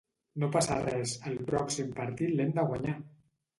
No 0.43 0.47
passa 0.55 0.77
res, 0.85 1.13
el 1.33 1.37
pròxim 1.51 1.93
partit 2.01 2.35
l'hem 2.35 2.53
de 2.59 2.67
guanyar! 2.75 2.99